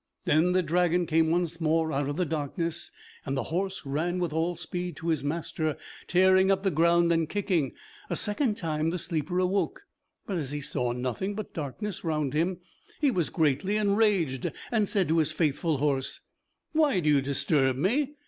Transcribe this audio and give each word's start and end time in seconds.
Then 0.25 0.53
the 0.53 0.63
dragon 0.63 1.05
came 1.05 1.29
once 1.29 1.61
more 1.61 1.91
out 1.91 2.09
of 2.09 2.15
the 2.17 2.25
darkness, 2.25 2.89
and 3.23 3.37
the 3.37 3.43
horse 3.53 3.83
ran 3.85 4.17
with 4.17 4.33
all 4.33 4.55
speed 4.55 4.95
to 4.95 5.09
his 5.09 5.23
master, 5.23 5.77
tearing 6.07 6.49
up 6.49 6.63
the 6.63 6.71
ground 6.71 7.11
and 7.11 7.29
kicking. 7.29 7.73
A 8.09 8.15
second 8.15 8.57
time 8.57 8.89
the 8.89 8.97
sleeper 8.97 9.37
awoke, 9.37 9.85
but 10.25 10.37
as 10.37 10.53
he 10.53 10.59
saw 10.59 10.91
nothing 10.91 11.35
but 11.35 11.53
darkness 11.53 12.03
round 12.03 12.33
him, 12.33 12.57
he 12.99 13.11
was 13.11 13.29
greatly 13.29 13.75
enraged, 13.77 14.51
and 14.71 14.89
said 14.89 15.07
to 15.09 15.19
his 15.19 15.31
faithful 15.31 15.77
horse: 15.77 16.21
"Why 16.71 16.99
do 16.99 17.07
you 17.07 17.21
disturb 17.21 17.75
me? 17.75 18.15